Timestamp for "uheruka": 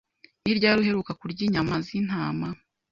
0.81-1.11